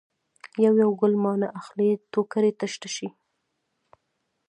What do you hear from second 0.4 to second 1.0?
یو یو